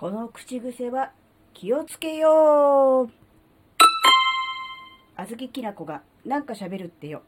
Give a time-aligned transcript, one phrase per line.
[0.00, 1.12] この口癖は
[1.52, 3.10] 気をつけよう
[5.14, 7.20] あずききなこがなんか喋るってよ。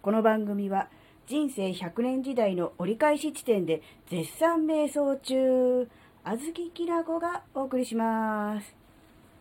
[0.00, 0.88] この番組は
[1.26, 5.88] 人生100年時代の折り返し地点で絶賛瞑想中、
[6.22, 8.76] あずききなこがお送りします。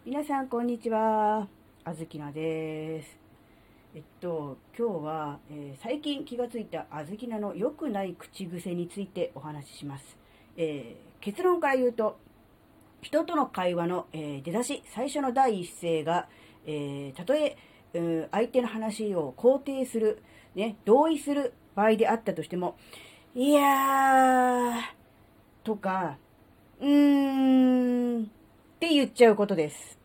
[0.04, 1.48] 皆さんこんにちは。
[1.84, 3.20] あずきなです。
[3.94, 10.18] えっと、今日は、えー、最近気がついたあずきなの良くない口癖についてお話しします。
[10.58, 12.18] えー、結論から言うと、
[13.02, 16.28] 人との会話の、えー、出だし、最初の第一声が、
[16.66, 17.58] えたとえ
[18.32, 20.22] 相手の話を肯定する、
[20.56, 22.76] ね、同意する場合であったとしても、
[23.36, 24.74] いやー、
[25.64, 26.18] とか、
[26.80, 28.28] うーん、っ
[28.80, 29.98] て言っちゃうことです。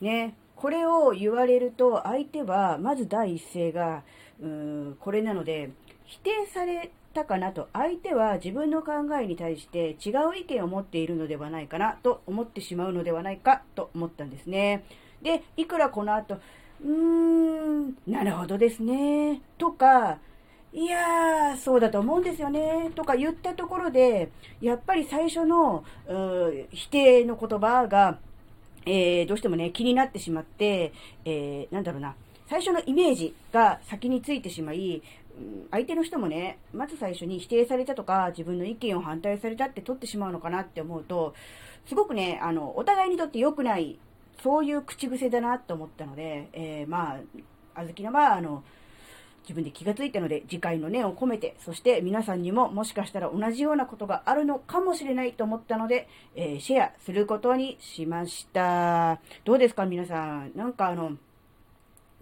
[0.00, 0.34] ね。
[0.56, 4.02] これを言われると、相手は、まず第一声が、
[4.40, 4.48] うー
[4.90, 5.70] ん、これなので、
[6.04, 14.84] 否定されたかなと、相手は自分の考えに対して違う意見を持っているのではないかなと思ってしまうのではないかと思ったんですね。
[15.22, 19.40] で、いくらこの後、うーん、なるほどですね。
[19.58, 20.18] とか、
[20.72, 22.92] いやー、そうだと思うんですよね。
[22.94, 25.82] とか言ったところで、やっぱり最初の
[26.70, 28.18] 否定の言葉が、
[28.86, 30.92] えー、どうしてもね、気になってしまって、
[31.24, 32.14] えー、なんだろうな、
[32.48, 35.02] 最初のイメージが先についてしまい、
[35.70, 41.34] 相手の人もね、まず最初に否定されたとか、自分の意見を反対されたって取ってしまうのかなって思うと、
[41.86, 43.98] すごくね、あの、お互いにとって良くない
[44.42, 48.62] そういう口癖だなと思ったので、えー、まあ、あずきなは、あの、
[49.42, 59.20] 自分で気がついたので、次回の念を込めて、そして皆さんにももしかしたら同じようなことがあるのかもしれないと思ったので、えー、シェアすることにしました。
[59.44, 60.52] どうですか皆さん。
[60.54, 61.16] なんかあの、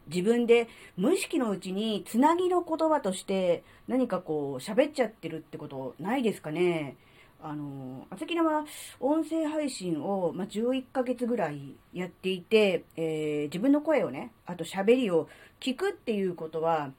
[0.09, 6.97] 自分で無意識のうちにつなぎの言葉として何かこう喋っちゃってるってことないですかね。
[7.43, 8.65] あの、あさきなは
[8.99, 15.29] 音声配信を、まあ、11ヶ月ぐらいやっていて、えー、自分の声をね、あと喋りを
[15.61, 16.93] 聞くっていうことは、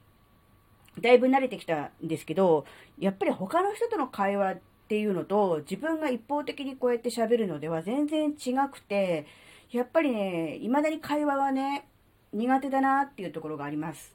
[1.00, 2.64] だいぶ慣れてきたんですけど、
[2.98, 4.58] やっぱり他の人との会話っ
[4.88, 9.26] ていうのと、自分が一方的にこうやって喋るのでは全然違くて、
[9.70, 11.87] やっぱりね、未だに会話はね、
[12.32, 14.14] 苦手だなっていうところがあります。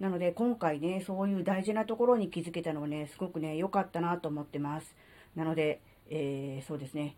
[0.00, 4.94] なので今回ね、そういう大事なところに気づけたのはね、すごくね、良かったなと思ってます。
[5.36, 5.80] なので、
[6.10, 7.16] えー、そうですね。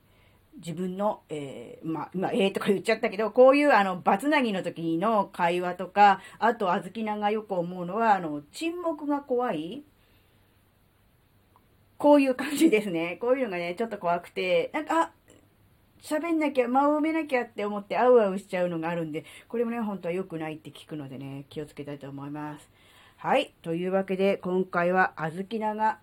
[0.57, 9.85] 自分の、えー、まあ、今、ええー、とか言っちゃったけど、こういう、あの、バツナギの時の会話とか、あと、あずきながよく思うのは、あの、沈黙が怖い
[11.99, 13.17] こういう感じですね。
[13.21, 15.13] こういうのがね、ちょっと怖くて、なんか、あ、
[16.03, 22.69] 喋んなきゃ、間を埋めなきゃって思って、あうあうしちゃうのがあるんで、これもね、本当は良くないって聞くのでね、気をつけたいと思います。
[23.17, 23.55] はい。
[23.63, 25.99] というわけで、今回は、あずきなが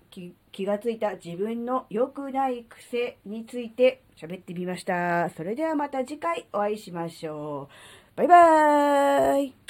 [0.52, 5.30] 気がついた自分の良くない癖について喋ってみました。
[5.30, 8.18] それではまた次回お会いしましょう。
[8.18, 9.63] バイバーイ